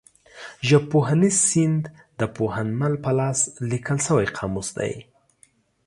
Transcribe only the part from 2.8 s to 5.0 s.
په لاس لیکل شوی قاموس دی.